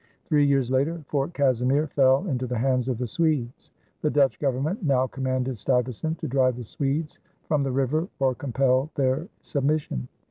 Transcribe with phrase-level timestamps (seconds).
[0.25, 3.69] Three years later Fort Casimir fell into the hands of the Swedes.
[4.01, 8.89] The Dutch Government now commanded Stuyvesant to drive the Swedes from the river or compel
[8.95, 10.07] their submission.